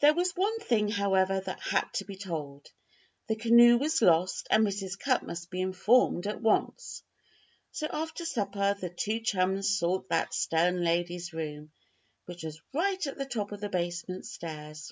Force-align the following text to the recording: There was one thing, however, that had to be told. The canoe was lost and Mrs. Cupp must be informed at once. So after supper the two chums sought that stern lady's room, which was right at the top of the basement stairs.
There 0.00 0.14
was 0.14 0.34
one 0.34 0.60
thing, 0.60 0.88
however, 0.88 1.40
that 1.42 1.60
had 1.60 1.92
to 1.96 2.06
be 2.06 2.16
told. 2.16 2.70
The 3.26 3.36
canoe 3.36 3.76
was 3.76 4.00
lost 4.00 4.48
and 4.50 4.66
Mrs. 4.66 4.98
Cupp 4.98 5.22
must 5.22 5.50
be 5.50 5.60
informed 5.60 6.26
at 6.26 6.40
once. 6.40 7.02
So 7.70 7.86
after 7.92 8.24
supper 8.24 8.74
the 8.80 8.88
two 8.88 9.20
chums 9.20 9.78
sought 9.78 10.08
that 10.08 10.32
stern 10.32 10.82
lady's 10.82 11.34
room, 11.34 11.70
which 12.24 12.44
was 12.44 12.62
right 12.72 13.06
at 13.06 13.18
the 13.18 13.26
top 13.26 13.52
of 13.52 13.60
the 13.60 13.68
basement 13.68 14.24
stairs. 14.24 14.90